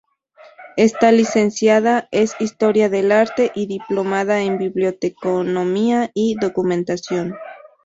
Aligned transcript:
Está 0.77 1.11
licenciada 1.11 2.07
en 2.09 2.27
Historia 2.39 2.89
del 2.89 3.11
arte 3.11 3.51
y 3.53 3.67
diplomada 3.67 4.41
en 4.41 4.57
Biblioteconomía 4.57 6.09
y 6.15 6.33
Documentación. 6.41 7.35